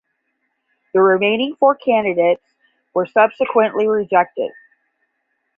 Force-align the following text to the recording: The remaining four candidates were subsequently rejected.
The 0.95 0.99
remaining 1.03 1.55
four 1.57 1.75
candidates 1.75 2.41
were 2.95 3.05
subsequently 3.05 3.85
rejected. 3.87 4.49